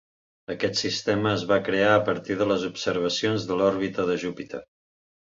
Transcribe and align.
Aquest 0.51 0.77
sistema 0.77 1.33
es 1.39 1.43
va 1.51 1.57
crear 1.67 1.91
a 1.97 1.99
partir 2.07 2.37
de 2.39 2.47
les 2.51 2.65
observacions 2.69 3.45
de 3.51 3.57
l'òrbita 3.59 4.07
de 4.11 4.17
Júpiter. 4.25 4.63